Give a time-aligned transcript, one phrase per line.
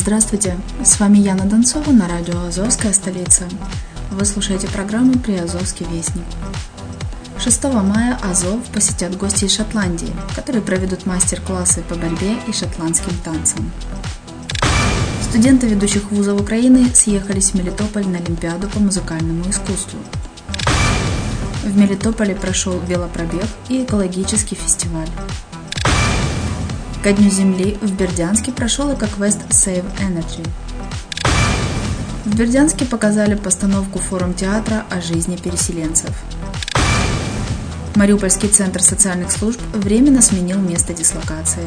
[0.00, 3.48] Здравствуйте, с вами Яна Донцова на радио «Азовская столица».
[4.12, 6.24] Вы слушаете программу «Приазовский вестник».
[7.40, 13.72] 6 мая Азов посетят гости из Шотландии, которые проведут мастер-классы по борьбе и шотландским танцам.
[15.28, 19.98] Студенты ведущих вузов Украины съехались в Мелитополь на Олимпиаду по музыкальному искусству.
[21.64, 25.10] В Мелитополе прошел велопробег и экологический фестиваль.
[27.02, 30.46] Ко Дню Земли в Бердянске прошел экоквест Save Energy.
[32.24, 36.10] В Бердянске показали постановку форум театра о жизни переселенцев–
[37.98, 41.66] Мариупольский центр социальных служб временно сменил место дислокации.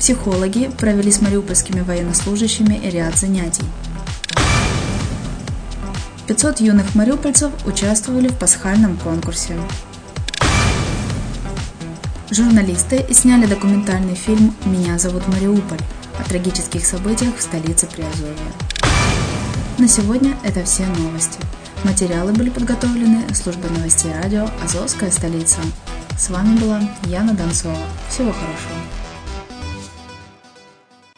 [0.00, 3.62] Психологи провели с мариупольскими военнослужащими ряд занятий.
[6.26, 9.56] 500 юных мариупольцев участвовали в пасхальном конкурсе.
[12.28, 15.78] Журналисты сняли документальный фильм «Меня зовут Мариуполь»
[16.18, 18.34] о трагических событиях в столице Приазовья.
[19.78, 21.38] На сегодня это все новости.
[21.84, 25.60] Материалы были подготовлены службой новостей радио «Азовская столица».
[26.18, 27.78] С вами была Яна Донцова.
[28.08, 28.95] Всего хорошего.